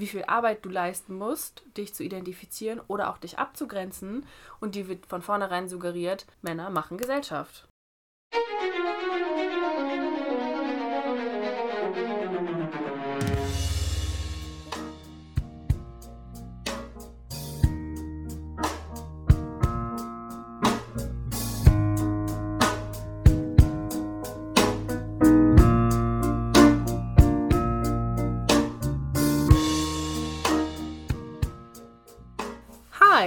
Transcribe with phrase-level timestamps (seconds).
[0.00, 4.26] wie viel Arbeit du leisten musst, dich zu identifizieren oder auch dich abzugrenzen.
[4.58, 7.68] Und die wird von vornherein suggeriert, Männer machen Gesellschaft.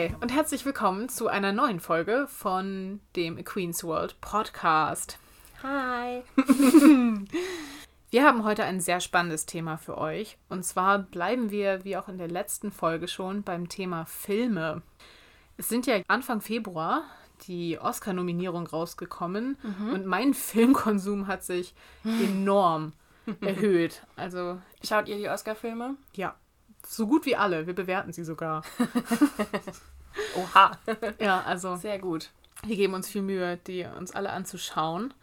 [0.03, 5.17] Hi und herzlich willkommen zu einer neuen Folge von dem A Queen's World Podcast.
[5.61, 6.23] Hi.
[8.11, 10.37] Wir haben heute ein sehr spannendes Thema für euch.
[10.49, 14.81] Und zwar bleiben wir, wie auch in der letzten Folge schon, beim Thema Filme.
[15.55, 17.03] Es sind ja Anfang Februar
[17.47, 19.57] die Oscar-Nominierung rausgekommen
[19.93, 22.91] und mein Filmkonsum hat sich enorm
[23.39, 24.03] erhöht.
[24.17, 25.95] Also, Schaut ihr die Oscar-Filme?
[26.13, 26.35] ja,
[26.85, 27.65] so gut wie alle.
[27.65, 28.63] Wir bewerten sie sogar.
[30.35, 30.71] Oha.
[31.19, 32.29] Ja, also Sehr gut.
[32.65, 35.13] wir geben uns viel Mühe, die uns alle anzuschauen.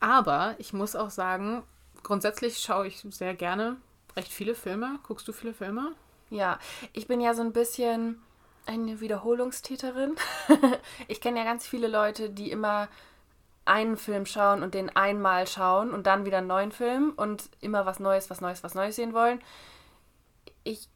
[0.00, 1.62] Aber ich muss auch sagen,
[2.02, 3.76] grundsätzlich schaue ich sehr gerne
[4.16, 4.98] recht viele Filme.
[5.06, 5.92] Guckst du viele Filme?
[6.30, 6.58] Ja,
[6.92, 8.20] ich bin ja so ein bisschen
[8.66, 10.16] eine Wiederholungstäterin.
[11.08, 12.88] ich kenne ja ganz viele Leute, die immer
[13.64, 17.86] einen Film schauen und den einmal schauen und dann wieder einen neuen Film und immer
[17.86, 19.40] was Neues, was Neues, was Neues sehen wollen.
[20.64, 20.88] Ich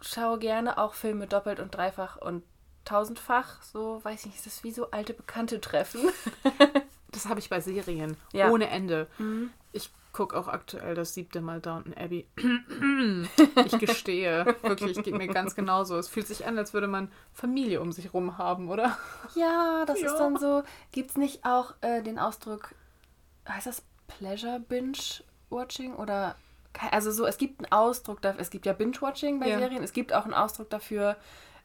[0.00, 2.42] schaue gerne auch Filme doppelt und dreifach und
[2.84, 3.62] tausendfach.
[3.62, 6.00] So, weiß ich nicht, ist das wie so alte Bekannte treffen.
[7.14, 8.16] Das habe ich bei Serien.
[8.32, 8.48] Ja.
[8.48, 9.06] Ohne Ende.
[9.72, 12.26] Ich gucke auch aktuell das siebte Mal Downton Abbey.
[13.66, 14.56] ich gestehe.
[14.62, 15.98] Wirklich, geht mir ganz genauso.
[15.98, 18.96] Es fühlt sich an, als würde man Familie um sich rum haben, oder?
[19.34, 20.06] Ja, das Ja.
[20.06, 20.62] ist dann so.
[20.90, 22.74] Gibt es nicht auch äh, den Ausdruck,
[23.46, 24.96] heißt das Pleasure Binge
[25.50, 26.36] Watching oder
[26.90, 29.58] also so, es gibt einen Ausdruck dafür, es gibt ja Binge-Watching bei Ja.
[29.58, 31.16] Serien, es gibt auch einen Ausdruck dafür,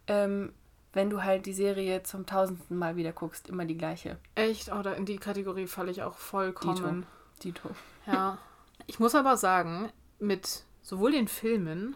[0.08, 0.52] ähm,
[0.98, 4.18] wenn du halt die Serie zum tausendsten Mal wieder guckst, immer die gleiche.
[4.36, 4.72] Echt?
[4.72, 7.06] Oder in die Kategorie falle ich auch vollkommen.
[7.44, 7.70] Dito.
[8.08, 8.38] Ja.
[8.88, 11.96] Ich muss aber sagen, mit sowohl den Filmen,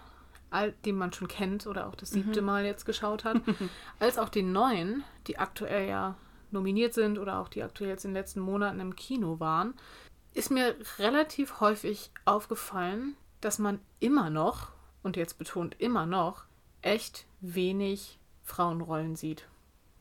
[0.52, 3.42] all- die man schon kennt oder auch das siebte Mal jetzt geschaut hat,
[4.00, 6.16] als auch den neuen, die aktuell ja
[6.52, 9.74] nominiert sind oder auch die aktuell jetzt in den letzten Monaten im Kino waren,
[10.36, 14.68] ist mir relativ häufig aufgefallen, dass man immer noch,
[15.02, 16.44] und jetzt betont immer noch,
[16.84, 18.20] echt wenig
[18.52, 19.48] Frauenrollen sieht.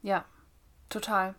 [0.03, 0.25] Ja,
[0.89, 1.35] total.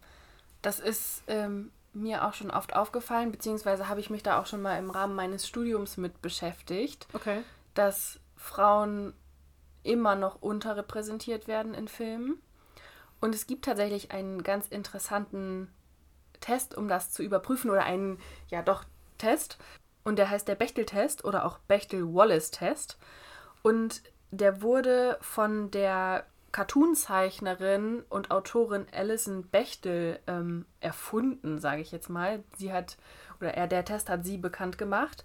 [0.61, 4.61] Das ist ähm, mir auch schon oft aufgefallen, beziehungsweise habe ich mich da auch schon
[4.61, 7.07] mal im Rahmen meines Studiums mit beschäftigt.
[7.13, 7.43] Okay.
[7.73, 9.13] dass Frauen
[9.83, 12.41] immer noch unterrepräsentiert werden in Filmen.
[13.19, 15.71] Und es gibt tatsächlich einen ganz interessanten
[16.39, 18.83] Test, um das zu überprüfen, oder einen, ja doch,
[19.17, 19.57] Test.
[20.03, 22.97] Und der heißt der Bechtel-Test oder auch Bechtel-Wallace-Test.
[23.61, 24.01] Und
[24.31, 32.43] der wurde von der Cartoonzeichnerin und Autorin Alison Bechtel ähm, erfunden, sage ich jetzt mal.
[32.57, 32.97] Sie hat,
[33.39, 35.23] oder er, der Test hat sie bekannt gemacht.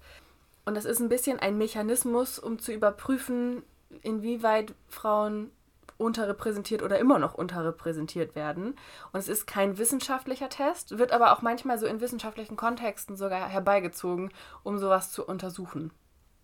[0.65, 3.63] Und das ist ein bisschen ein Mechanismus, um zu überprüfen,
[4.03, 5.51] inwieweit Frauen
[5.99, 8.75] unterrepräsentiert oder immer noch unterrepräsentiert werden.
[9.13, 13.49] Und es ist kein wissenschaftlicher Test, wird aber auch manchmal so in wissenschaftlichen Kontexten sogar
[13.49, 14.31] herbeigezogen,
[14.63, 15.91] um sowas zu untersuchen.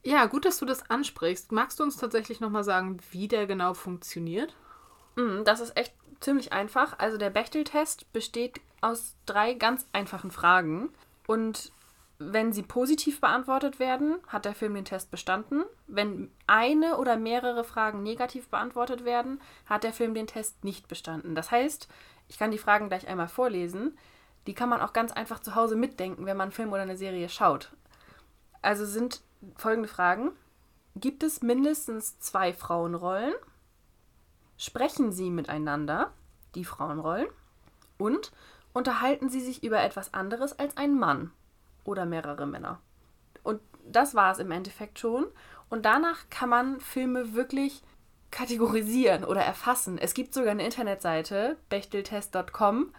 [0.05, 1.53] Ja, gut, dass du das ansprichst.
[1.53, 4.57] Magst du uns tatsächlich nochmal sagen, wie der genau funktioniert?
[5.17, 6.99] Mm, Das ist echt ziemlich einfach.
[6.99, 10.91] Also der Bechtel-Test besteht aus drei ganz einfachen Fragen.
[11.27, 11.73] Und
[12.19, 15.65] wenn sie positiv beantwortet werden, hat der Film den Test bestanden.
[15.87, 21.35] Wenn eine oder mehrere Fragen negativ beantwortet werden, hat der Film den Test nicht bestanden.
[21.35, 21.89] Das heißt,
[22.29, 23.99] ich kann die Fragen gleich einmal vorlesen.
[24.47, 26.97] Die kann man auch ganz einfach zu Hause mitdenken, wenn man einen Film oder eine
[26.97, 27.73] Serie schaut.
[28.61, 29.23] Also sind
[29.57, 30.33] folgende Fragen.
[30.95, 33.35] Gibt es mindestens zwei Frauenrollen?
[34.63, 36.13] Sprechen sie miteinander,
[36.55, 37.27] die Frauenrollen?
[37.99, 38.31] Und
[38.73, 41.33] unterhalten sie sich über etwas anderes als ein Mann
[41.83, 42.79] oder mehrere Männer?
[43.43, 45.27] Und das war es im Endeffekt schon.
[45.69, 47.83] Und danach kann man Filme wirklich
[48.31, 49.99] kategorisieren oder erfassen.
[49.99, 52.95] Es gibt sogar eine Internetseite, bechteltest.com.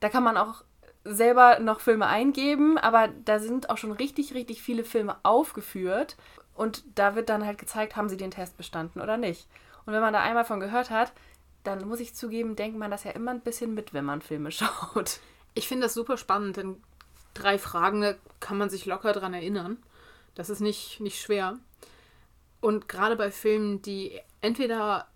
[0.00, 0.64] Da kann man auch
[1.04, 6.16] selber noch Filme eingeben, aber da sind auch schon richtig, richtig viele Filme aufgeführt.
[6.54, 9.46] Und da wird dann halt gezeigt, haben sie den Test bestanden oder nicht.
[9.86, 11.12] Und wenn man da einmal von gehört hat,
[11.64, 14.50] dann muss ich zugeben, denkt man das ja immer ein bisschen mit, wenn man Filme
[14.52, 15.20] schaut.
[15.54, 16.82] Ich finde das super spannend, denn
[17.34, 19.78] drei Fragen, da kann man sich locker dran erinnern.
[20.34, 21.58] Das ist nicht, nicht schwer.
[22.60, 25.08] Und gerade bei Filmen, die entweder,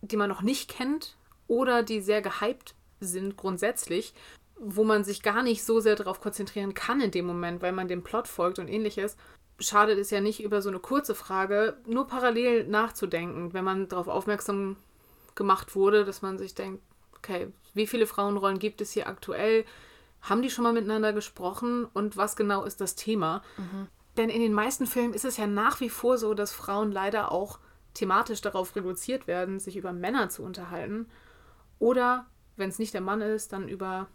[0.00, 1.16] die man noch nicht kennt
[1.48, 4.14] oder die sehr gehypt sind grundsätzlich,
[4.56, 7.88] wo man sich gar nicht so sehr darauf konzentrieren kann in dem Moment, weil man
[7.88, 9.16] dem Plot folgt und ähnliches,
[9.62, 14.08] schadet es ja nicht, über so eine kurze Frage nur parallel nachzudenken, wenn man darauf
[14.08, 14.76] aufmerksam
[15.34, 16.82] gemacht wurde, dass man sich denkt,
[17.16, 19.64] okay, wie viele Frauenrollen gibt es hier aktuell?
[20.20, 23.42] Haben die schon mal miteinander gesprochen und was genau ist das Thema?
[23.56, 23.88] Mhm.
[24.16, 27.32] Denn in den meisten Filmen ist es ja nach wie vor so, dass Frauen leider
[27.32, 27.58] auch
[27.94, 31.06] thematisch darauf reduziert werden, sich über Männer zu unterhalten.
[31.78, 32.26] Oder,
[32.56, 34.08] wenn es nicht der Mann ist, dann über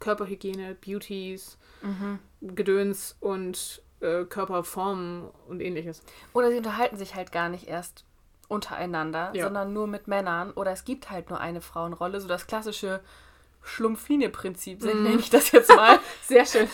[0.00, 2.18] Körperhygiene, Beauties, mhm.
[2.40, 6.02] Gedöns und äh, Körperformen und ähnliches.
[6.32, 8.04] Oder sie unterhalten sich halt gar nicht erst
[8.48, 9.44] untereinander, ja.
[9.44, 10.52] sondern nur mit Männern.
[10.52, 13.00] Oder es gibt halt nur eine Frauenrolle, so das klassische
[13.62, 14.86] Schlumpfine-Prinzip, mm.
[14.86, 16.00] nenne ich das jetzt mal.
[16.22, 16.68] Sehr schön.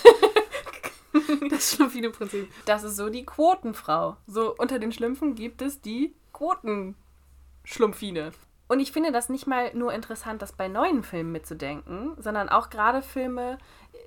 [1.51, 2.51] das Schlumpfine-Prinzip.
[2.65, 4.17] Das ist so die Quotenfrau.
[4.27, 8.33] So unter den Schlümpfen gibt es die Quotenschlumpfine.
[8.67, 12.71] Und ich finde das nicht mal nur interessant, das bei neuen Filmen mitzudenken, sondern auch
[12.71, 13.59] gerade Filme,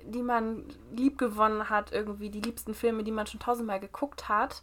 [0.04, 4.62] die man liebgewonnen hat, irgendwie die liebsten Filme, die man schon tausendmal geguckt hat,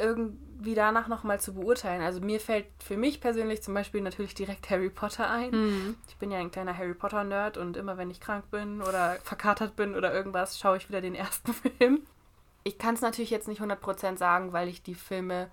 [0.00, 2.02] irgendwie danach nochmal zu beurteilen.
[2.02, 5.50] Also mir fällt für mich persönlich zum Beispiel natürlich direkt Harry Potter ein.
[5.50, 5.96] Mhm.
[6.08, 9.76] Ich bin ja ein kleiner Harry Potter-Nerd und immer wenn ich krank bin oder verkatert
[9.76, 12.02] bin oder irgendwas, schaue ich wieder den ersten Film.
[12.64, 15.50] Ich kann es natürlich jetzt nicht 100% sagen, weil ich die Filme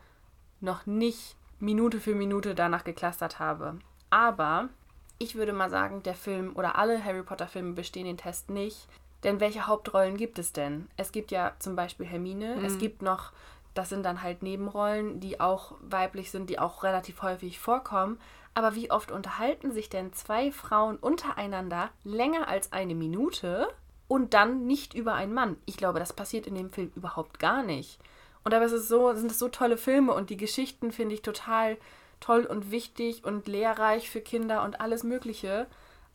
[0.61, 3.79] noch nicht Minute für Minute danach geklustert habe.
[4.09, 4.69] Aber
[5.19, 8.87] ich würde mal sagen, der Film oder alle Harry Potter-Filme bestehen den Test nicht.
[9.23, 10.87] Denn welche Hauptrollen gibt es denn?
[10.95, 12.65] Es gibt ja zum Beispiel Hermine, mhm.
[12.65, 13.31] es gibt noch
[13.77, 18.19] das sind dann halt Nebenrollen, die auch weiblich sind, die auch relativ häufig vorkommen.
[18.55, 23.67] Aber wie oft unterhalten sich denn zwei Frauen untereinander länger als eine Minute
[24.07, 25.57] und dann nicht über einen Mann?
[25.67, 27.99] Ich glaube, das passiert in dem Film überhaupt gar nicht.
[28.47, 31.21] Und dabei ist es so, sind es so tolle Filme und die Geschichten finde ich
[31.21, 31.77] total
[32.21, 35.67] toll und wichtig und lehrreich für Kinder und alles Mögliche.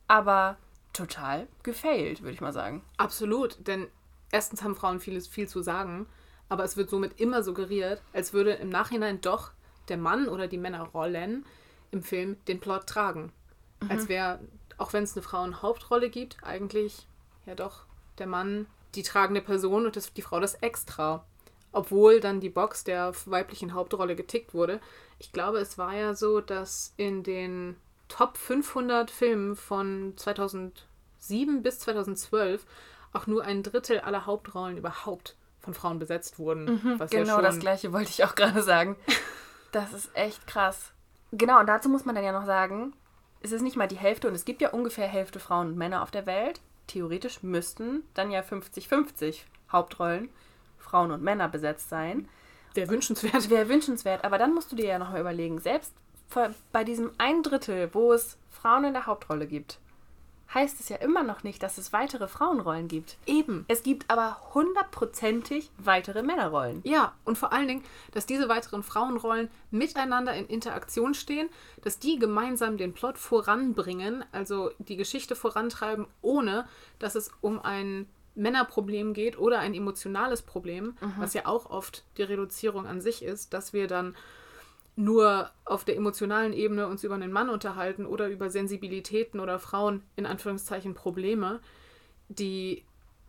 [0.08, 0.56] Aber
[0.94, 2.82] total gefailt, würde ich mal sagen.
[2.96, 3.88] Absolut, denn
[4.30, 6.06] erstens haben Frauen vieles viel zu sagen
[6.52, 9.52] aber es wird somit immer suggeriert, als würde im Nachhinein doch
[9.88, 11.46] der Mann oder die Männerrollen
[11.92, 13.32] im Film den Plot tragen.
[13.80, 13.90] Mhm.
[13.90, 14.38] Als wäre,
[14.76, 17.06] auch wenn es eine Frauenhauptrolle gibt, eigentlich
[17.46, 17.86] ja doch
[18.18, 21.24] der Mann die tragende Person und das, die Frau das Extra.
[21.72, 24.80] Obwohl dann die Box der weiblichen Hauptrolle getickt wurde.
[25.18, 27.76] Ich glaube, es war ja so, dass in den
[28.08, 32.66] Top 500 Filmen von 2007 bis 2012
[33.12, 36.64] auch nur ein Drittel aller Hauptrollen überhaupt von Frauen besetzt wurden.
[36.64, 38.96] Mhm, genau ja das gleiche wollte ich auch gerade sagen.
[39.72, 40.92] Das ist echt krass.
[41.30, 42.92] Genau, und dazu muss man dann ja noch sagen,
[43.40, 46.02] es ist nicht mal die Hälfte und es gibt ja ungefähr Hälfte Frauen und Männer
[46.02, 46.60] auf der Welt.
[46.88, 50.28] Theoretisch müssten dann ja 50-50 Hauptrollen
[50.82, 52.28] Frauen und Männer besetzt sein.
[52.74, 53.48] Wäre wünschenswert.
[53.48, 55.94] Wäre wünschenswert, aber dann musst du dir ja nochmal überlegen, selbst
[56.72, 59.78] bei diesem ein Drittel, wo es Frauen in der Hauptrolle gibt,
[60.54, 63.16] heißt es ja immer noch nicht, dass es weitere Frauenrollen gibt.
[63.26, 63.64] Eben.
[63.68, 66.80] Es gibt aber hundertprozentig weitere Männerrollen.
[66.84, 71.48] Ja, und vor allen Dingen, dass diese weiteren Frauenrollen miteinander in Interaktion stehen,
[71.82, 76.66] dass die gemeinsam den Plot voranbringen, also die Geschichte vorantreiben, ohne
[76.98, 81.14] dass es um ein Männerproblem geht oder ein emotionales Problem, mhm.
[81.18, 84.16] was ja auch oft die Reduzierung an sich ist, dass wir dann
[84.94, 90.02] nur auf der emotionalen Ebene uns über einen Mann unterhalten oder über Sensibilitäten oder Frauen
[90.16, 91.60] in Anführungszeichen Probleme,
[92.28, 92.84] die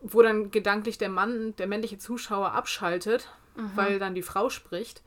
[0.06, 3.70] wo dann gedanklich der Mann, der männliche Zuschauer abschaltet, mhm.
[3.74, 5.02] weil dann die Frau spricht,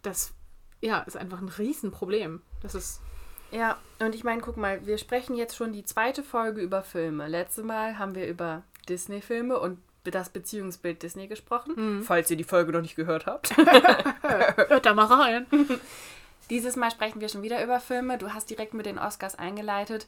[0.00, 0.32] das
[0.80, 2.40] ja, ist einfach ein Riesenproblem.
[2.62, 3.02] Das ist
[3.50, 7.28] ja, und ich meine, guck mal, wir sprechen jetzt schon die zweite Folge über Filme.
[7.28, 11.74] Letztes Mal haben wir über Disney-Filme und das Beziehungsbild Disney gesprochen.
[11.76, 12.02] Mhm.
[12.02, 13.56] Falls ihr die Folge noch nicht gehört habt.
[13.56, 15.46] Hört da mal rein.
[16.50, 18.18] Dieses Mal sprechen wir schon wieder über Filme.
[18.18, 20.06] Du hast direkt mit den Oscars eingeleitet.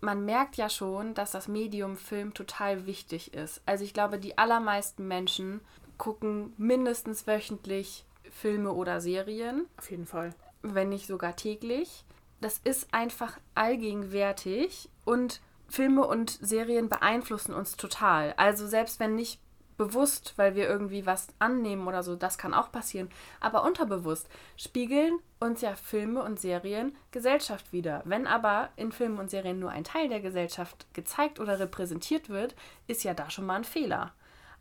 [0.00, 3.62] Man merkt ja schon, dass das Medium Film total wichtig ist.
[3.66, 5.60] Also ich glaube, die allermeisten Menschen
[5.96, 9.66] gucken mindestens wöchentlich Filme oder Serien.
[9.78, 10.34] Auf jeden Fall.
[10.62, 12.04] Wenn nicht sogar täglich.
[12.40, 18.34] Das ist einfach allgegenwärtig und Filme und Serien beeinflussen uns total.
[18.36, 19.40] Also selbst wenn nicht
[19.76, 23.08] bewusst, weil wir irgendwie was annehmen oder so, das kann auch passieren.
[23.40, 28.02] Aber unterbewusst spiegeln uns ja Filme und Serien Gesellschaft wieder.
[28.04, 32.56] Wenn aber in Filmen und Serien nur ein Teil der Gesellschaft gezeigt oder repräsentiert wird,
[32.88, 34.12] ist ja da schon mal ein Fehler.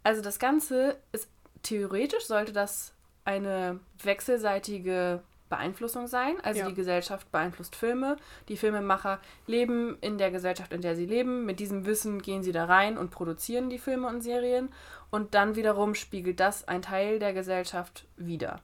[0.04, 1.30] Also das Ganze ist
[1.64, 2.94] theoretisch sollte das
[3.26, 6.36] eine wechselseitige Beeinflussung sein.
[6.44, 6.68] Also ja.
[6.68, 8.18] die Gesellschaft beeinflusst Filme.
[8.50, 11.46] Die Filmemacher leben in der Gesellschaft, in der sie leben.
[11.46, 14.70] Mit diesem Wissen gehen sie da rein und produzieren die Filme und Serien.
[15.10, 18.62] Und dann wiederum spiegelt das ein Teil der Gesellschaft wider.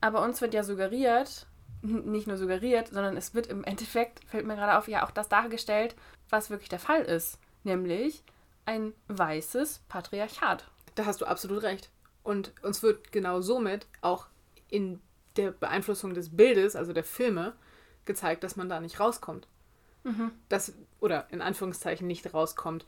[0.00, 1.46] Aber uns wird ja suggeriert,
[1.82, 5.28] nicht nur suggeriert, sondern es wird im Endeffekt, fällt mir gerade auf, ja auch das
[5.28, 5.94] dargestellt,
[6.30, 7.38] was wirklich der Fall ist.
[7.64, 8.22] Nämlich
[8.66, 10.68] ein weißes Patriarchat.
[10.94, 11.90] Da hast du absolut recht.
[12.22, 14.26] Und uns wird genau somit auch
[14.68, 15.00] in
[15.38, 17.54] der Beeinflussung des Bildes, also der Filme,
[18.04, 19.48] gezeigt, dass man da nicht rauskommt.
[20.04, 20.32] Mhm.
[20.48, 22.84] Das, oder in Anführungszeichen nicht rauskommt.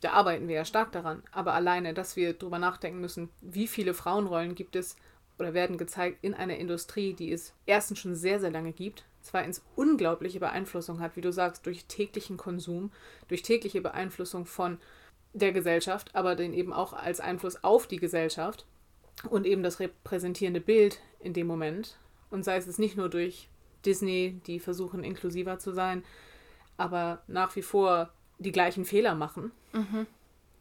[0.00, 1.22] Da arbeiten wir ja stark daran.
[1.32, 4.96] Aber alleine, dass wir drüber nachdenken müssen, wie viele Frauenrollen gibt es
[5.38, 9.62] oder werden gezeigt in einer Industrie, die es erstens schon sehr, sehr lange gibt, zweitens
[9.74, 12.92] unglaubliche Beeinflussung hat, wie du sagst, durch täglichen Konsum,
[13.28, 14.78] durch tägliche Beeinflussung von
[15.32, 18.66] der Gesellschaft, aber den eben auch als Einfluss auf die Gesellschaft
[19.30, 21.96] und eben das repräsentierende Bild in dem Moment.
[22.30, 23.48] Und sei es nicht nur durch
[23.84, 26.04] Disney, die versuchen inklusiver zu sein,
[26.76, 30.06] aber nach wie vor die gleichen Fehler machen, mhm.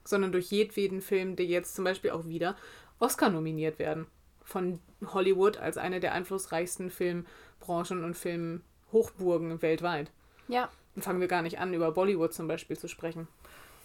[0.03, 2.55] sondern durch jedweden Film, der jetzt zum Beispiel auch wieder
[2.99, 4.07] Oscar nominiert werden.
[4.43, 10.11] Von Hollywood als eine der einflussreichsten Filmbranchen und Filmhochburgen weltweit.
[10.47, 10.69] Ja.
[10.95, 13.27] Dann fangen wir gar nicht an, über Bollywood zum Beispiel zu sprechen.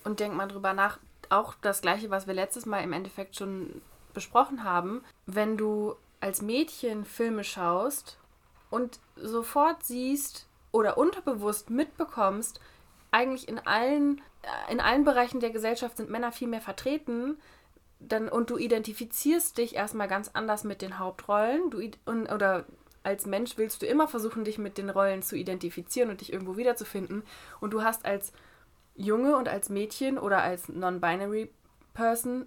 [0.05, 0.99] Und denk mal drüber nach,
[1.31, 3.81] auch das Gleiche, was wir letztes Mal im Endeffekt schon
[4.15, 8.19] besprochen haben, wenn du als Mädchen Filme schaust
[8.71, 12.61] und sofort siehst oder unterbewusst mitbekommst,
[13.11, 17.39] eigentlich in allen, äh, in allen Bereichen der Gesellschaft sind Männer viel mehr vertreten,
[18.01, 21.71] dann, und du identifizierst dich erstmal ganz anders mit den Hauptrollen.
[21.71, 22.65] Du, und, oder
[23.03, 26.57] als Mensch willst du immer versuchen, dich mit den Rollen zu identifizieren und dich irgendwo
[26.57, 27.23] wiederzufinden.
[27.61, 28.33] Und du hast als
[28.95, 31.51] Junge und als Mädchen oder als Non-Binary
[31.95, 32.47] Person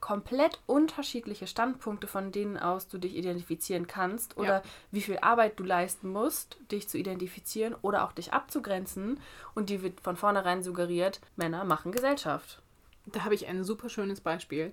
[0.00, 4.62] komplett unterschiedliche Standpunkte, von denen aus du dich identifizieren kannst oder ja.
[4.90, 9.20] wie viel Arbeit du leisten musst, dich zu identifizieren oder auch dich abzugrenzen.
[9.54, 12.62] Und die wird von vornherein suggeriert, Männer machen Gesellschaft.
[13.06, 14.72] Da habe ich ein super schönes Beispiel.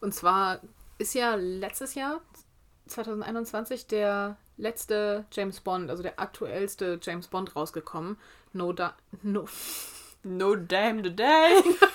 [0.00, 0.60] Und zwar
[0.98, 2.20] ist ja letztes Jahr,
[2.86, 8.16] 2021, der letzte James Bond, also der aktuellste James Bond rausgekommen.
[8.52, 9.46] No, da no,
[10.22, 11.62] no damn the day.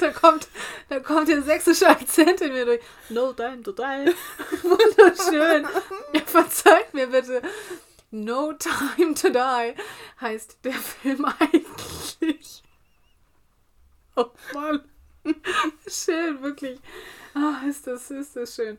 [0.00, 0.48] da kommt,
[0.88, 2.80] da kommt der sächsische Akzent in mir durch.
[3.08, 3.82] No time to die.
[4.62, 5.66] Wunderschön.
[6.12, 7.42] Ja, verzeiht mir bitte.
[8.10, 9.74] No Time to Die
[10.20, 12.62] heißt der Film eigentlich.
[14.16, 14.82] Oh Mann.
[15.86, 16.80] schön, wirklich.
[17.34, 18.78] Ah, ist das, ist das schön.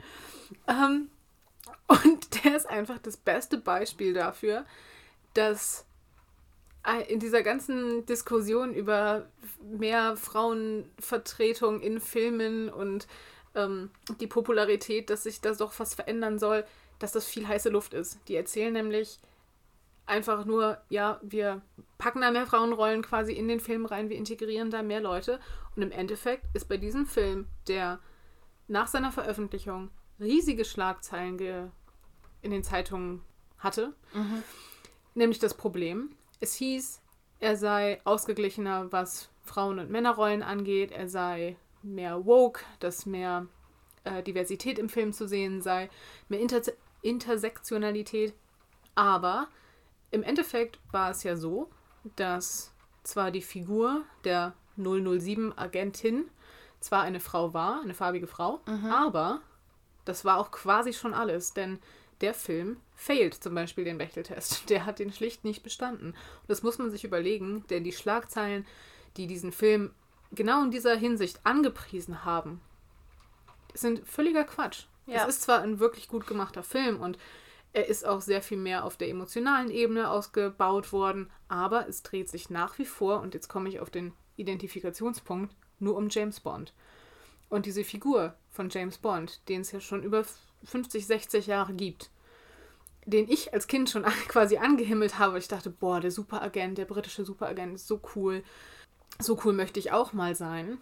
[0.68, 1.10] Ähm,
[1.88, 4.66] und der ist einfach das beste Beispiel dafür,
[5.34, 5.86] dass
[7.08, 9.28] in dieser ganzen Diskussion über
[9.62, 13.08] mehr Frauenvertretung in Filmen und
[13.56, 16.66] ähm, die Popularität, dass sich das doch was verändern soll,
[16.98, 18.20] dass das viel heiße Luft ist.
[18.28, 19.20] Die erzählen nämlich
[20.06, 21.62] einfach nur, ja, wir
[21.98, 25.40] packen da mehr Frauenrollen quasi in den Film rein, wir integrieren da mehr Leute.
[25.76, 28.00] Und im Endeffekt ist bei diesem Film, der
[28.68, 31.72] nach seiner Veröffentlichung riesige Schlagzeilen
[32.42, 33.22] in den Zeitungen
[33.58, 34.44] hatte, mhm.
[35.14, 37.02] nämlich das Problem, es hieß,
[37.40, 43.48] er sei ausgeglichener, was Frauen- und Männerrollen angeht, er sei mehr woke, dass mehr
[44.04, 45.90] äh, Diversität im Film zu sehen sei,
[46.28, 46.62] mehr Inter
[47.02, 48.34] Intersektionalität.
[48.94, 49.48] Aber
[50.12, 51.70] im Endeffekt war es ja so,
[52.18, 56.30] dass zwar die Figur der 007-Agentin
[56.82, 58.88] zwar eine Frau war, eine farbige Frau, mhm.
[58.88, 59.42] aber
[60.04, 61.80] das war auch quasi schon alles, denn
[62.20, 64.70] der Film failt zum Beispiel den Bechteltest.
[64.70, 66.10] Der hat den schlicht nicht bestanden.
[66.10, 68.68] Und das muss man sich überlegen, denn die Schlagzeilen,
[69.16, 69.94] die diesen Film
[70.32, 72.62] genau in dieser Hinsicht angepriesen haben,
[73.74, 74.84] sind völliger Quatsch.
[75.08, 75.24] Ja.
[75.24, 77.18] Es ist zwar ein wirklich gut gemachter Film und
[77.72, 82.28] er ist auch sehr viel mehr auf der emotionalen Ebene ausgebaut worden, aber es dreht
[82.28, 86.74] sich nach wie vor, und jetzt komme ich auf den Identifikationspunkt, nur um James Bond.
[87.48, 90.26] Und diese Figur von James Bond, den es ja schon über
[90.64, 92.10] 50, 60 Jahre gibt,
[93.10, 95.38] den ich als Kind schon quasi angehimmelt habe.
[95.38, 98.44] Ich dachte, boah, der Superagent, der britische Superagent ist so cool.
[99.20, 100.78] So cool möchte ich auch mal sein.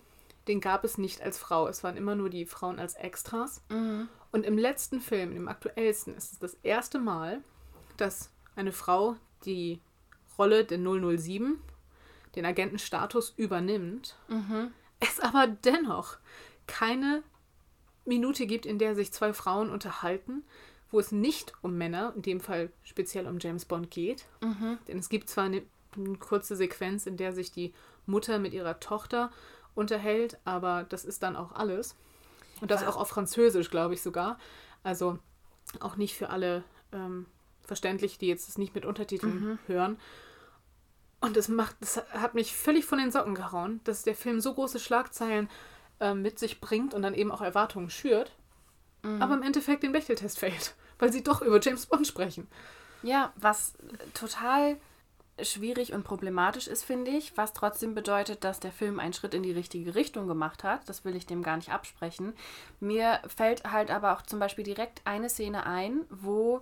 [0.48, 1.68] Den gab es nicht als Frau.
[1.68, 3.62] Es waren immer nur die Frauen als Extras.
[3.70, 4.08] Mhm.
[4.32, 7.42] Und im letzten Film, im aktuellsten, ist es das erste Mal,
[7.98, 9.16] dass eine Frau
[9.46, 9.82] die
[10.38, 11.60] Rolle der 007,
[12.36, 14.16] den Agentenstatus, übernimmt.
[14.28, 14.72] Mhm.
[15.00, 16.18] Es aber dennoch
[16.66, 17.24] keine
[18.06, 20.44] Minute gibt, in der sich zwei Frauen unterhalten,
[20.92, 24.26] wo es nicht um Männer, in dem Fall speziell um James Bond geht.
[24.42, 24.78] Mhm.
[24.88, 25.64] Denn es gibt zwar eine,
[25.96, 27.74] eine, kurze Sequenz, in der sich die
[28.06, 29.32] Mutter mit ihrer Tochter
[29.76, 31.96] unterhält, aber das ist dann auch alles.
[32.62, 34.40] Und das auch auf Französisch, glaube ich sogar.
[34.84, 35.20] Also
[35.80, 37.28] auch nicht für alle ähm,
[37.62, 39.60] verständlich, die jetzt das nicht mit Untertiteln mhm.
[39.68, 40.00] hören.
[41.20, 44.54] Und das macht, das hat mich völlig von den Socken gehauen, dass der Film so
[44.54, 45.50] große Schlagzeilen
[46.00, 48.32] äh, mit sich bringt und dann eben auch Erwartungen schürt,
[49.04, 49.22] mhm.
[49.22, 52.48] aber im Endeffekt den Bechteltest fällt, weil sie doch über James Bond sprechen.
[53.04, 53.74] Ja, was
[54.14, 54.78] total
[55.42, 59.44] schwierig und problematisch ist, finde ich, was trotzdem bedeutet, dass der Film einen Schritt in
[59.44, 60.88] die richtige Richtung gemacht hat.
[60.90, 62.34] Das will ich dem gar nicht absprechen.
[62.80, 66.62] Mir fällt halt aber auch zum Beispiel direkt eine Szene ein, wo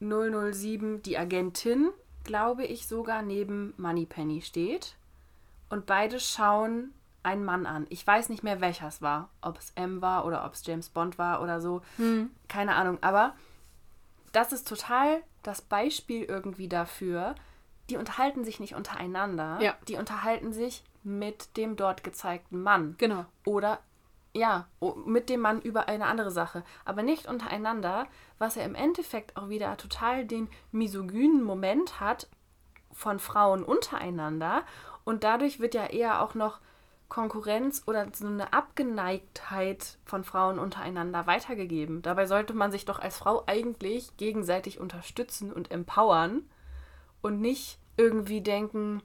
[0.00, 1.90] 007, die Agentin,
[2.24, 4.94] glaube ich, sogar neben Moneypenny steht.
[5.68, 7.86] Und beide schauen einen Mann an.
[7.88, 9.28] Ich weiß nicht mehr, welcher es war.
[9.40, 11.82] Ob es M war oder ob es James Bond war oder so.
[11.96, 12.30] Hm.
[12.48, 12.98] Keine Ahnung.
[13.00, 13.34] Aber
[14.32, 17.34] das ist total das Beispiel irgendwie dafür.
[17.90, 19.58] Die unterhalten sich nicht untereinander.
[19.60, 19.74] Ja.
[19.88, 22.94] Die unterhalten sich mit dem dort gezeigten Mann.
[22.98, 23.24] Genau.
[23.44, 23.80] Oder
[24.34, 24.66] ja,
[25.06, 26.62] mit dem Mann über eine andere Sache.
[26.84, 28.06] Aber nicht untereinander,
[28.38, 32.28] was ja im Endeffekt auch wieder total den misogynen Moment hat
[32.92, 34.62] von Frauen untereinander.
[35.04, 36.60] Und dadurch wird ja eher auch noch
[37.08, 42.02] Konkurrenz oder so eine Abgeneigtheit von Frauen untereinander weitergegeben.
[42.02, 46.42] Dabei sollte man sich doch als Frau eigentlich gegenseitig unterstützen und empowern
[47.22, 49.02] und nicht irgendwie denken,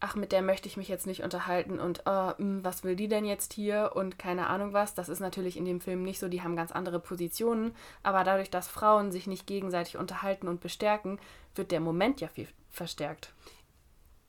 [0.00, 3.24] ach, mit der möchte ich mich jetzt nicht unterhalten und äh, was will die denn
[3.24, 4.94] jetzt hier und keine Ahnung was.
[4.94, 8.50] Das ist natürlich in dem Film nicht so, die haben ganz andere Positionen, aber dadurch,
[8.50, 11.18] dass Frauen sich nicht gegenseitig unterhalten und bestärken,
[11.54, 13.34] wird der Moment ja viel verstärkt.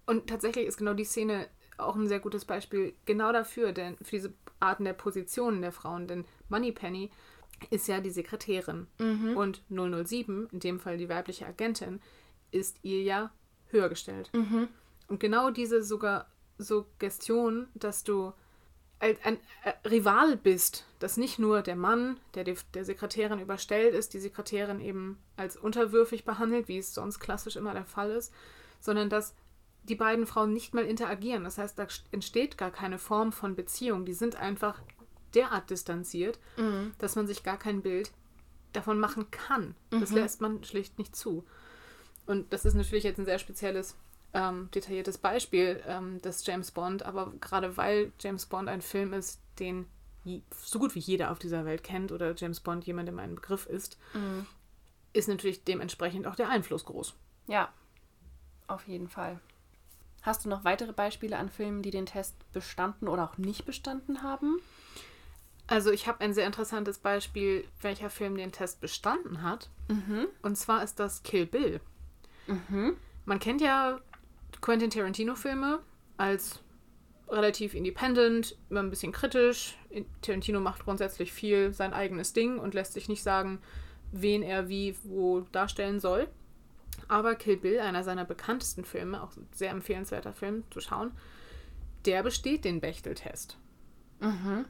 [0.06, 1.48] Und tatsächlich ist genau die Szene
[1.86, 6.08] auch ein sehr gutes Beispiel genau dafür, denn für diese Arten der Positionen der Frauen.
[6.08, 7.10] Denn Moneypenny
[7.70, 8.88] ist ja die Sekretärin
[9.38, 12.02] und 007, in dem Fall die weibliche Agentin,
[12.52, 13.32] ist ihr ja
[13.70, 14.30] höher gestellt.
[15.08, 18.34] Und genau diese sogar Suggestion, dass du
[19.00, 23.94] ein, ein äh, Rival bist, dass nicht nur der Mann, der die- der Sekretärin überstellt
[23.96, 28.32] ist, die Sekretärin eben als unterwürfig behandelt, wie es sonst klassisch immer der Fall ist,
[28.80, 29.34] sondern dass
[29.84, 31.44] die beiden Frauen nicht mal interagieren.
[31.44, 34.06] Das heißt, da entsteht gar keine Form von Beziehung.
[34.06, 34.82] Die sind einfach
[35.34, 36.40] derart distanziert,
[36.98, 38.12] dass man sich gar kein Bild
[38.74, 39.76] davon machen kann.
[39.90, 41.46] Das lässt man schlicht nicht zu.
[42.26, 43.96] Und das ist natürlich jetzt ein sehr spezielles,
[44.34, 49.42] ähm, detailliertes Beispiel ähm, des James Bond, aber gerade weil James Bond ein Film ist,
[49.60, 49.88] den
[50.56, 53.98] so gut wie jeder auf dieser Welt kennt oder James Bond jemandem ein Begriff ist,
[55.14, 57.16] ist natürlich dementsprechend auch der Einfluss groß.
[57.48, 57.74] Ja,
[58.68, 59.40] auf jeden Fall.
[60.22, 64.22] Hast du noch weitere Beispiele an Filmen, die den Test bestanden oder auch nicht bestanden
[64.22, 64.60] haben?
[65.68, 69.70] Also ich habe ein sehr interessantes Beispiel, welcher Film den Test bestanden hat.
[70.42, 71.80] Und zwar ist das Kill Bill.
[73.26, 74.00] Man kennt ja
[74.60, 75.80] Quentin Tarantino-Filme
[76.18, 76.60] als
[77.30, 79.78] relativ independent, immer ein bisschen kritisch.
[80.22, 83.60] Tarantino macht grundsätzlich viel sein eigenes Ding und lässt sich nicht sagen,
[84.12, 86.28] wen er wie wo darstellen soll.
[87.12, 91.12] Aber Kill Bill, einer seiner bekanntesten Filme, auch ein sehr empfehlenswerter Film zu schauen,
[92.06, 93.58] der besteht den Bechtel-Test.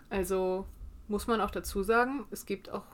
[0.10, 0.65] Also
[1.08, 2.86] muss man auch dazu sagen, es gibt auch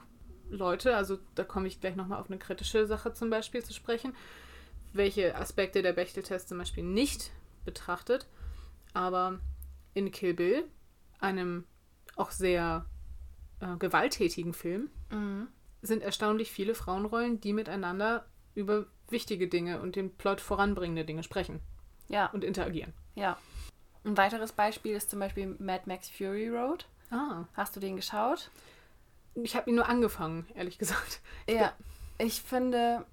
[0.50, 4.14] Leute, also da komme ich gleich nochmal auf eine kritische Sache zum Beispiel zu sprechen,
[4.92, 7.32] welche Aspekte der Bechtel-Test zum Beispiel nicht
[7.64, 8.28] betrachtet.
[8.94, 9.40] Aber
[9.94, 10.66] in Kill Bill,
[11.20, 11.64] einem
[12.18, 12.86] auch sehr
[13.62, 14.90] äh, gewalttätigen Film,
[15.82, 21.60] sind erstaunlich viele Frauenrollen, die miteinander über wichtige Dinge und den Plot voranbringende Dinge sprechen
[22.10, 22.94] Ja, und interagieren.
[23.16, 23.38] ja.
[24.06, 26.86] Ein weiteres Beispiel ist zum Beispiel Mad Max Fury Road.
[27.12, 27.44] Ah.
[27.56, 28.50] Hast du den geschaut?
[29.36, 31.20] Ich habe ihn nur angefangen, ehrlich gesagt.
[31.50, 31.74] Ja,
[32.18, 33.06] ich finde,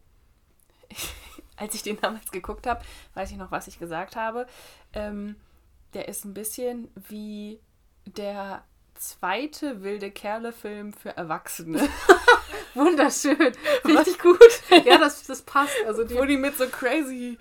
[1.56, 4.46] als ich den damals geguckt habe, weiß ich noch, was ich gesagt habe.
[4.92, 5.34] Ähm,
[5.94, 7.58] der ist ein bisschen wie
[8.06, 8.62] der
[8.94, 11.80] zweite wilde Kerle-Film für Erwachsene.
[12.74, 13.52] Wunderschön.
[13.84, 14.38] Richtig gut.
[14.84, 15.74] Ja, das, das passt.
[15.86, 17.38] Also die, wo die mit so crazy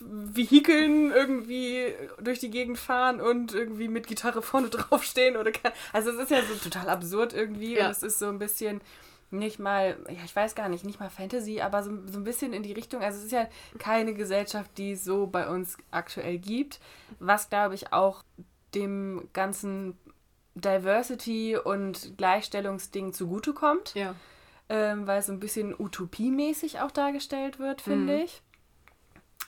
[0.00, 5.52] Vehikeln irgendwie durch die Gegend fahren und irgendwie mit Gitarre vorne draufstehen oder
[5.92, 7.86] also es ist ja so total absurd irgendwie Ja.
[7.86, 8.80] und es ist so ein bisschen
[9.30, 12.52] nicht mal, ja ich weiß gar nicht, nicht mal Fantasy, aber so, so ein bisschen
[12.52, 16.38] in die Richtung, also es ist ja keine Gesellschaft, die es so bei uns aktuell
[16.38, 16.80] gibt,
[17.18, 18.22] was glaube ich auch
[18.74, 19.96] dem ganzen
[20.54, 24.14] Diversity und Gleichstellungsding zugutekommt ja.
[24.72, 28.42] Ähm, weil es so ein bisschen utopiemäßig auch dargestellt wird, finde ich.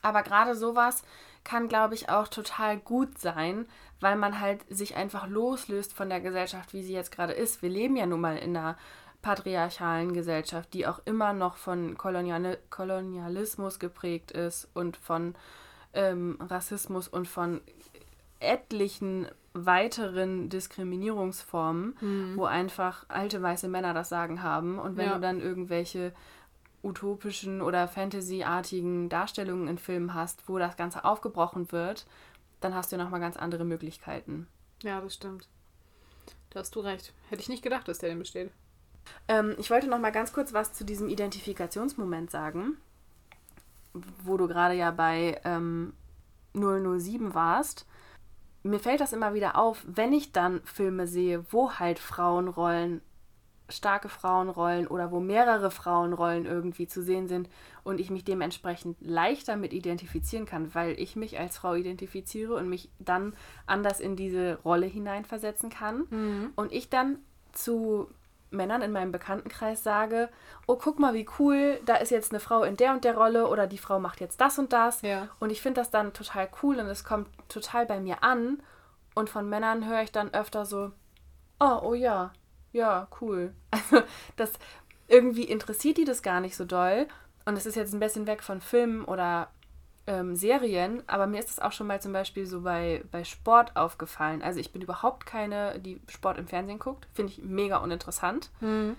[0.02, 1.02] Aber gerade sowas
[1.44, 3.66] kann, glaube ich, auch total gut sein,
[4.00, 7.62] weil man halt sich einfach loslöst von der Gesellschaft, wie sie jetzt gerade ist.
[7.62, 8.76] Wir leben ja nun mal in einer
[9.22, 15.34] patriarchalen Gesellschaft, die auch immer noch von Kolonial Kolonialismus geprägt ist und von
[15.94, 17.62] ähm, Rassismus und von
[18.40, 21.96] etlichen weiteren Diskriminierungsformen,
[22.36, 24.78] wo einfach alte weiße Männer das Sagen haben.
[24.78, 25.14] Und wenn Ja.
[25.14, 26.12] du dann irgendwelche
[26.82, 32.04] utopischen oder fantasyartigen Darstellungen in Filmen hast, wo das Ganze aufgebrochen wird,
[32.60, 34.46] dann hast du nochmal ganz andere Möglichkeiten.
[34.82, 35.48] Ja, das stimmt.
[36.50, 37.12] Da hast du recht.
[37.30, 38.50] Hätte ich nicht gedacht, dass der denn besteht.
[39.28, 42.76] Ähm, ich wollte noch mal ganz kurz was zu diesem Identifikationsmoment sagen.
[44.24, 45.92] wo du gerade ja bei ähm,
[46.54, 47.86] 007 warst,
[48.64, 53.00] mir fällt das immer wieder auf, wenn ich dann Filme sehe, wo halt Frauenrollen,
[53.68, 57.48] starke Frauenrollen oder wo mehrere Frauenrollen irgendwie zu sehen sind
[57.82, 62.68] und ich mich dementsprechend leichter mit identifizieren kann, weil ich mich als Frau identifiziere und
[62.68, 63.34] mich dann
[63.66, 66.52] anders in diese Rolle hineinversetzen kann Mhm.
[66.56, 67.18] und ich dann
[67.52, 68.08] zu
[68.54, 70.28] Männern in meinem Bekanntenkreis sage,
[70.66, 73.48] oh, guck mal, wie cool, da ist jetzt eine Frau in der und der Rolle
[73.48, 75.02] oder die Frau macht jetzt das und das.
[75.02, 75.28] Ja.
[75.40, 78.62] Und ich finde das dann total cool und es kommt total bei mir an.
[79.14, 80.90] Und von Männern höre ich dann öfter so,
[81.60, 82.32] oh, oh ja,
[82.72, 83.54] ja, cool.
[83.70, 84.04] Also
[84.36, 84.52] das
[85.08, 87.06] irgendwie interessiert die das gar nicht so doll.
[87.44, 89.50] Und es ist jetzt ein bisschen weg von Filmen oder
[90.06, 93.76] ähm, Serien, aber mir ist es auch schon mal zum Beispiel so bei, bei Sport
[93.76, 94.42] aufgefallen.
[94.42, 97.08] Also ich bin überhaupt keine, die Sport im Fernsehen guckt.
[97.14, 98.50] Finde ich mega uninteressant.
[98.60, 98.96] Mhm.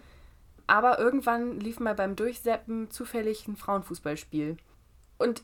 [0.67, 4.57] Aber irgendwann lief mal beim Durchseppen zufällig ein Frauenfußballspiel.
[5.17, 5.43] Und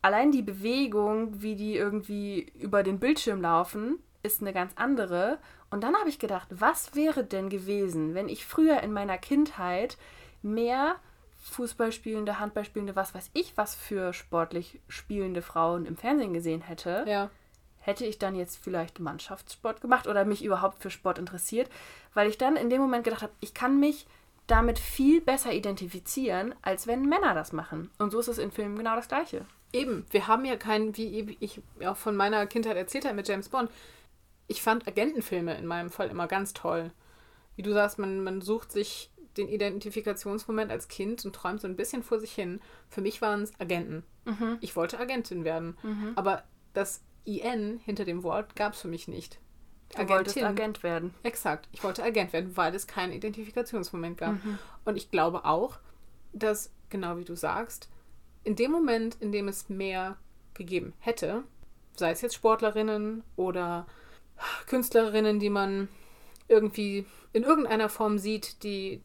[0.00, 5.38] allein die Bewegung, wie die irgendwie über den Bildschirm laufen, ist eine ganz andere.
[5.70, 9.96] Und dann habe ich gedacht, was wäre denn gewesen, wenn ich früher in meiner Kindheit
[10.42, 10.96] mehr
[11.40, 17.04] Fußballspielende, Handballspielende, was weiß ich, was für sportlich spielende Frauen im Fernsehen gesehen hätte?
[17.08, 17.30] Ja.
[17.78, 21.70] hätte ich dann jetzt vielleicht Mannschaftssport gemacht oder mich überhaupt für Sport interessiert,
[22.12, 24.06] weil ich dann in dem Moment gedacht habe, ich kann mich
[24.46, 27.90] damit viel besser identifizieren, als wenn Männer das machen.
[27.98, 29.46] Und so ist es in Filmen genau das Gleiche.
[29.72, 33.48] Eben, wir haben ja keinen, wie ich auch von meiner Kindheit erzählt habe mit James
[33.48, 33.70] Bond.
[34.48, 36.90] Ich fand Agentenfilme in meinem Fall immer ganz toll.
[37.54, 41.76] Wie du sagst, man, man sucht sich den Identifikationsmoment als Kind und träumt so ein
[41.76, 42.60] bisschen vor sich hin.
[42.88, 44.04] Für mich waren es Agenten.
[44.60, 45.76] Ich wollte Agentin werden.
[46.16, 49.38] Aber das IN hinter dem Wort gab es für mich nicht.
[49.96, 51.14] Du wolltest Agent werden.
[51.24, 51.68] Exakt.
[51.72, 54.36] Ich wollte Agent werden, weil es keinen Identifikationsmoment gab.
[54.84, 55.78] Und ich glaube auch,
[56.32, 57.88] dass, genau wie du sagst,
[58.44, 60.16] in dem Moment, in dem es mehr
[60.54, 61.44] gegeben hätte,
[61.96, 63.86] sei es jetzt Sportlerinnen oder
[64.66, 65.88] Künstlerinnen, die man
[66.48, 69.02] irgendwie in irgendeiner Form sieht, die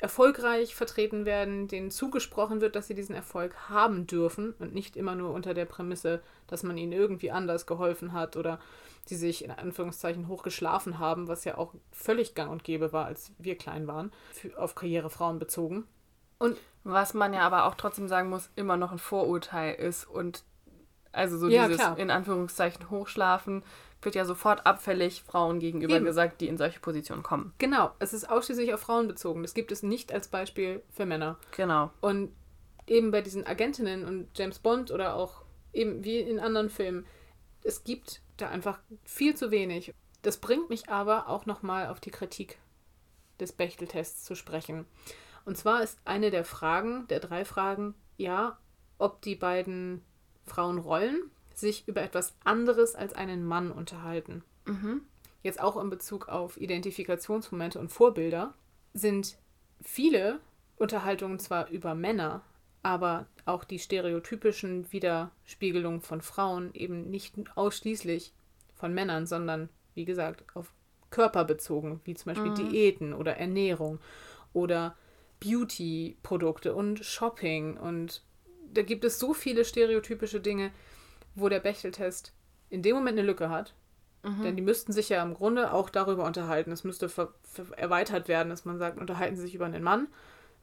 [0.00, 5.14] erfolgreich vertreten werden, denen zugesprochen wird, dass sie diesen Erfolg haben dürfen und nicht immer
[5.14, 8.58] nur unter der Prämisse, dass man ihnen irgendwie anders geholfen hat oder
[9.08, 13.32] die sich in Anführungszeichen hochgeschlafen haben, was ja auch völlig gang und gäbe war, als
[13.38, 15.86] wir klein waren, für, auf Karrierefrauen bezogen.
[16.38, 20.44] Und Was man ja aber auch trotzdem sagen muss, immer noch ein Vorurteil ist und
[21.14, 21.98] also so Ja, dieses klar.
[21.98, 23.62] in Anführungszeichen Hochschlafen
[24.02, 26.04] wird ja sofort abfällig Frauen gegenüber Eben.
[26.04, 27.54] gesagt, die in solche Positionen kommen.
[27.58, 29.42] genau, es ist ausschließlich auf Frauen bezogen.
[29.42, 31.38] Das gibt es nicht als Beispiel für Männer.
[31.56, 31.90] Genau.
[32.00, 32.30] Und
[32.86, 37.06] eben bei diesen Agentinnen und James Bond oder auch eben wie in anderen Filmen,
[37.62, 39.94] es gibt da einfach viel zu wenig.
[40.20, 42.58] Das bringt mich aber auch nochmal auf die Kritik
[43.40, 44.84] des Bechteltests zu sprechen.
[45.46, 48.58] Und zwar ist eine der Fragen, der drei Fragen, ja,
[48.98, 50.02] ob die beiden
[50.46, 54.42] Frauenrollen sich über etwas anderes als einen Mann unterhalten.
[55.42, 58.54] Jetzt auch in Bezug auf Identifikationsmomente und Vorbilder
[58.92, 59.36] sind
[59.82, 60.40] viele
[60.76, 62.42] Unterhaltungen zwar über Männer,
[62.82, 68.32] aber auch die stereotypischen Widerspiegelungen von Frauen eben nicht ausschließlich
[68.74, 70.72] von Männern, sondern wie gesagt auf
[71.10, 74.00] Körper bezogen, wie zum Beispiel Diäten oder Ernährung
[74.52, 74.96] oder
[75.40, 77.76] Beauty-Produkte und Shopping.
[77.76, 78.22] Und
[78.74, 80.70] da gibt es so viele stereotypische Dinge,
[81.34, 82.32] wo der Bechteltest
[82.70, 83.74] in dem Moment eine Lücke hat.
[84.42, 86.72] Denn die müssten sich ja im Grunde auch darüber unterhalten.
[86.72, 87.10] Es müsste
[87.76, 90.08] erweitert werden, dass man sagt, unterhalten sie sich über einen Mann,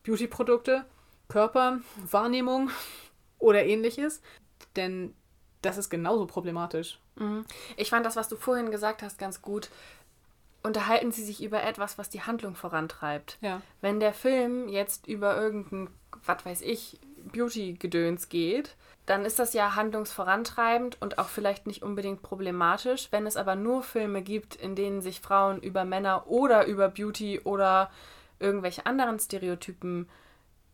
[0.03, 0.83] Beauty-Produkte,
[1.27, 2.71] Körper, Wahrnehmung
[3.37, 4.21] oder ähnliches.
[4.75, 5.13] Denn
[5.61, 6.99] das ist genauso problematisch.
[7.77, 9.69] Ich fand das, was du vorhin gesagt hast, ganz gut.
[10.63, 13.37] Unterhalten sie sich über etwas, was die Handlung vorantreibt.
[13.41, 13.61] Ja.
[13.79, 15.89] Wenn der Film jetzt über irgendein,
[16.25, 16.99] was weiß ich,
[17.31, 23.07] Beauty-Gedöns geht, dann ist das ja handlungsvorantreibend und auch vielleicht nicht unbedingt problematisch.
[23.11, 27.39] Wenn es aber nur Filme gibt, in denen sich Frauen über Männer oder über Beauty
[27.43, 27.91] oder
[28.39, 30.09] irgendwelche anderen Stereotypen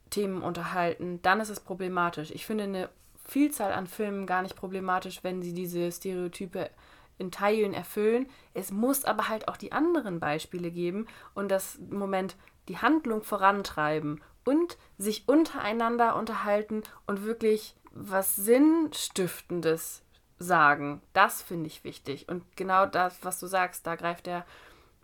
[0.09, 2.31] Themen unterhalten, dann ist es problematisch.
[2.31, 2.89] Ich finde eine
[3.25, 6.69] Vielzahl an Filmen gar nicht problematisch, wenn sie diese Stereotype
[7.17, 8.27] in Teilen erfüllen.
[8.53, 12.35] Es muss aber halt auch die anderen Beispiele geben und das Moment
[12.67, 20.03] die Handlung vorantreiben und sich untereinander unterhalten und wirklich was Sinnstiftendes
[20.39, 21.01] sagen.
[21.11, 22.29] Das finde ich wichtig.
[22.29, 24.45] Und genau das, was du sagst, da greift der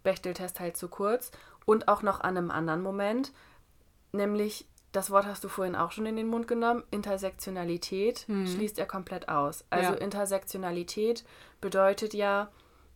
[0.03, 1.31] Bechteltest halt zu kurz.
[1.65, 3.33] Und auch noch an einem anderen Moment,
[4.13, 8.85] nämlich, das Wort hast du vorhin auch schon in den Mund genommen, Intersektionalität schließt er
[8.85, 9.65] komplett aus.
[9.69, 9.97] Also Ja.
[9.97, 11.25] Intersektionalität
[11.59, 12.49] bedeutet ja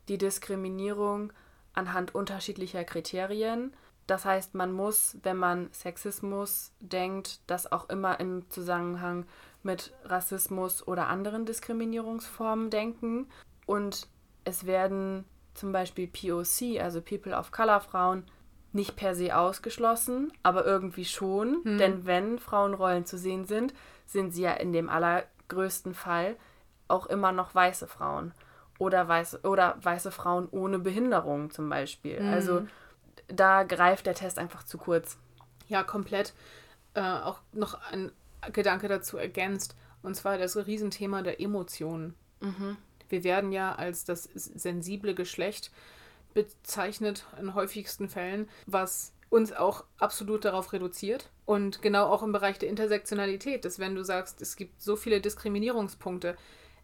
[0.08, 1.34] die Diskriminierung
[1.74, 3.74] anhand unterschiedlicher Kriterien
[4.08, 9.26] Das heißt, man muss, wenn man Sexismus denkt, das auch immer im Zusammenhang
[9.64, 13.28] mit Rassismus oder anderen Diskriminierungsformen denken.
[13.66, 14.08] Und
[14.46, 18.24] es werden zum Beispiel POC, also People of Color Frauen,
[18.72, 21.64] nicht per se ausgeschlossen, aber irgendwie schon.
[21.64, 21.78] Hm.
[21.78, 23.74] Denn wenn Frauenrollen zu sehen sind,
[24.06, 26.38] sind sie ja in dem allergrößten Fall
[26.88, 28.34] auch immer noch weiße Frauen.
[28.80, 32.22] Oder weiße, oder weiße Frauen ohne Behinderung zum Beispiel.
[32.22, 32.30] Mhm.
[32.30, 32.68] Also
[33.28, 35.18] da greift der Test einfach zu kurz.
[35.68, 36.34] Ja, komplett.
[36.94, 38.12] Äh, auch noch ein
[38.54, 42.16] Gedanke dazu ergänzt, und zwar das Riesenthema der Emotionen.
[43.10, 45.72] Wir werden ja als das sensible Geschlecht
[46.34, 51.30] bezeichnet in häufigsten Fällen, was uns auch absolut darauf reduziert.
[51.46, 55.22] Und genau auch im Bereich der Intersektionalität, dass wenn du sagst, es gibt so viele
[55.22, 56.38] Diskriminierungspunkte,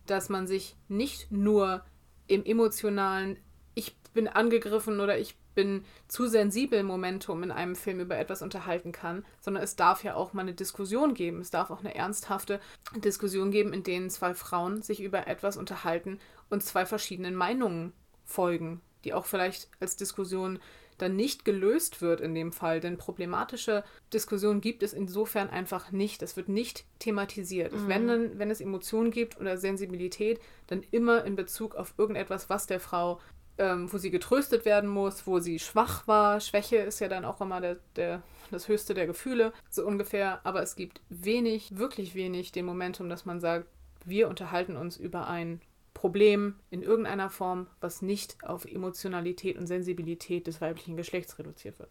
[0.05, 1.85] dass man sich nicht nur
[2.27, 3.37] im emotionalen
[3.75, 8.91] Ich bin angegriffen oder ich bin zu sensibel Momentum in einem Film über etwas unterhalten
[8.91, 11.41] kann, sondern es darf ja auch mal eine Diskussion geben.
[11.41, 12.59] Es darf auch eine ernsthafte
[12.95, 17.93] Diskussion geben, in denen zwei Frauen sich über etwas unterhalten und zwei verschiedenen Meinungen
[18.25, 20.59] folgen, die auch vielleicht als Diskussion
[20.97, 22.79] dann nicht gelöst wird in dem Fall.
[22.79, 26.21] Denn problematische Diskussionen gibt es insofern einfach nicht.
[26.21, 27.73] Es wird nicht thematisiert.
[27.87, 32.67] Wenn, dann, wenn es Emotionen gibt oder Sensibilität, dann immer in Bezug auf irgendetwas, was
[32.67, 33.19] der Frau,
[33.57, 36.39] ähm, wo sie getröstet werden muss, wo sie schwach war.
[36.39, 40.39] Schwäche ist ja dann auch immer der, der, das höchste der Gefühle, so ungefähr.
[40.43, 43.67] Aber es gibt wenig, wirklich wenig den Momentum, dass man sagt,
[44.05, 45.61] wir unterhalten uns über ein
[45.93, 51.89] Problem in irgendeiner Form, was nicht auf Emotionalität und Sensibilität des weiblichen Geschlechts reduziert wird.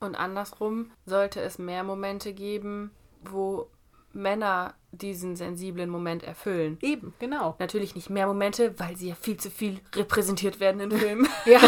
[0.00, 2.90] Und andersrum sollte es mehr Momente geben,
[3.22, 3.68] wo
[4.12, 6.78] Männer diesen sensiblen Moment erfüllen.
[6.82, 7.56] Eben, genau.
[7.58, 11.28] Natürlich nicht mehr Momente, weil sie ja viel zu viel repräsentiert werden in Filmen.
[11.46, 11.60] Ja,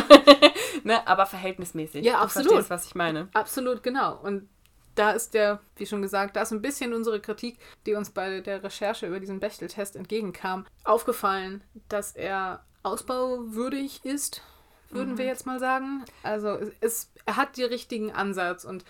[0.84, 1.06] ne?
[1.06, 2.04] Aber verhältnismäßig.
[2.04, 2.48] Ja, Du absolut.
[2.48, 3.28] verstehst, was ich meine.
[3.32, 4.18] absolut, genau.
[4.22, 4.48] Und
[4.94, 8.40] da ist der, wie schon gesagt, da ist ein bisschen unsere Kritik, die uns bei
[8.40, 14.42] der Recherche über diesen Bechtel-Test entgegenkam, aufgefallen, dass er ausbauwürdig ist,
[14.90, 16.04] würden wir jetzt mal sagen.
[16.22, 18.84] Also es, es, er hat die richtigen Ansatz und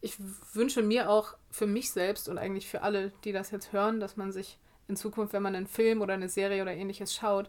[0.00, 0.16] ich
[0.52, 4.18] wünsche mir auch für mich selbst und eigentlich für alle, die das jetzt hören, dass
[4.18, 7.48] man sich in Zukunft, wenn man einen Film oder eine Serie oder ähnliches schaut,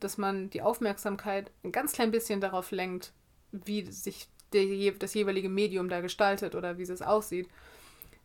[0.00, 3.12] dass man die Aufmerksamkeit ein ganz klein bisschen darauf lenkt,
[3.52, 7.48] wie sich der, das jeweilige Medium da gestaltet oder wie es aussieht.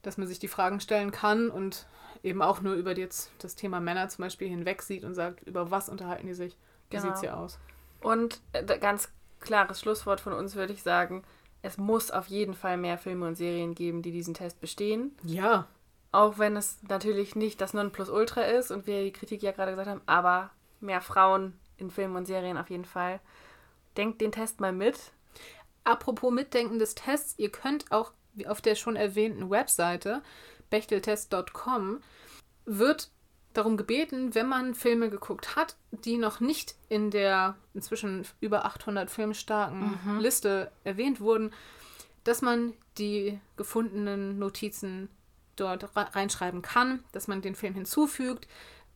[0.04, 1.86] Dass man sich die Fragen stellen kann und
[2.24, 5.70] eben auch nur über jetzt das Thema Männer zum Beispiel hinweg sieht und sagt, über
[5.70, 6.54] was unterhalten die sich,
[6.90, 7.04] wie Genau.
[7.04, 7.60] sieht es hier aus.
[8.02, 9.10] Und äh, ganz
[9.42, 11.24] klares Schlusswort von uns würde ich sagen,
[11.62, 15.16] es muss auf jeden Fall mehr Filme und Serien geben, die diesen Test bestehen.
[15.24, 15.68] Ja,
[16.12, 19.90] Auch wenn es natürlich nicht das Nonplusultra ist und wir die Kritik ja gerade gesagt
[19.90, 23.20] haben, aber mehr Frauen in Filmen und Serien auf jeden Fall.
[23.98, 25.12] Denkt den Test mal mit.
[25.84, 28.12] Apropos Mitdenken des Tests, ihr könnt auch
[28.48, 30.22] auf der schon erwähnten Webseite
[30.70, 32.02] bechteltest.com
[32.66, 33.10] wird
[33.60, 39.10] darum gebeten, wenn man Filme geguckt hat, die noch nicht in der inzwischen über 800
[39.12, 41.52] filmstarken Liste erwähnt wurden,
[42.24, 45.10] dass man die gefundenen Notizen
[45.56, 48.48] dort re- reinschreiben kann, dass man den Film hinzufügt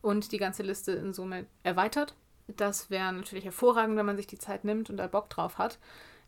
[0.02, 2.14] und die ganze Liste in Summe erweitert.
[2.46, 5.78] Das wäre natürlich hervorragend, wenn man sich die Zeit nimmt und da Bock drauf hat.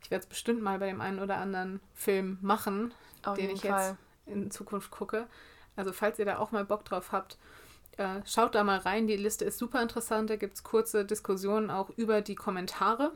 [0.03, 2.95] Ich werde es bestimmt mal bei dem einen oder anderen Film machen,
[3.25, 3.97] Auf den ich jetzt Fall.
[4.27, 5.27] in Zukunft gucke.
[5.75, 7.37] Also falls ihr da auch mal Bock drauf habt,
[7.97, 9.07] äh, schaut da mal rein.
[9.07, 10.31] Die Liste ist super interessant.
[10.31, 13.13] Da gibt es kurze Diskussionen auch über die Kommentare.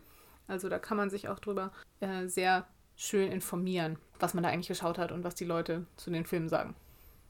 [0.49, 2.67] Also da kann man sich auch drüber äh, sehr
[2.97, 6.49] schön informieren, was man da eigentlich geschaut hat und was die Leute zu den Filmen
[6.49, 6.75] sagen.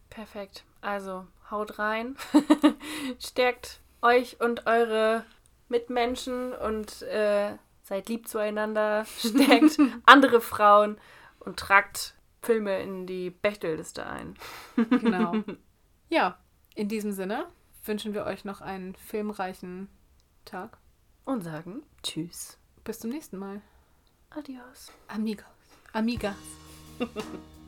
[0.09, 0.65] Perfekt.
[0.81, 2.17] Also haut rein,
[3.19, 5.25] stärkt euch und eure
[5.69, 10.99] Mitmenschen und äh, seid lieb zueinander, stärkt andere Frauen
[11.39, 14.35] und tragt Filme in die Bechtelliste ein.
[14.77, 15.35] Genau.
[16.09, 16.39] ja,
[16.75, 17.47] in diesem Sinne
[17.85, 19.89] wünschen wir euch noch einen filmreichen
[20.45, 20.79] Tag.
[21.25, 22.59] Und sagen Tschüss.
[22.85, 23.61] Bis zum nächsten Mal.
[24.31, 24.93] Adios.
[25.09, 25.45] Amigos.
[25.93, 26.37] Amigas.